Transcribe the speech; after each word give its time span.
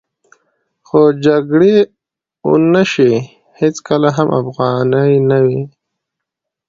خو 0.87 0.99
جګړې 1.25 1.75
او 2.43 2.51
نشې 2.73 3.13
هېڅکله 3.59 4.09
هم 4.17 4.27
افغاني 4.41 5.11
نه 5.29 5.37
وې. 5.45 5.61